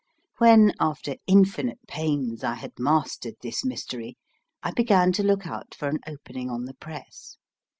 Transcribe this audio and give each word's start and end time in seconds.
When, 0.39 0.73
after 0.79 1.17
infinite 1.27 1.77
pains, 1.87 2.43
I 2.43 2.55
had 2.55 2.79
mastered 2.79 3.35
this 3.43 3.63
mystery, 3.63 4.17
I 4.63 4.71
began 4.71 5.11
to 5.11 5.21
look 5.23 5.45
out 5.45 5.75
for 5.75 5.87
an 5.89 5.99
opening 6.07 6.49
on 6.49 6.65
the 6.65 6.73
Press. 6.73 7.37